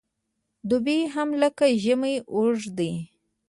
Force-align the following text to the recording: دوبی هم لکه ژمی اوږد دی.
دوبی 0.69 0.99
هم 1.13 1.29
لکه 1.41 1.65
ژمی 1.83 2.15
اوږد 2.33 2.65
دی. 2.77 2.91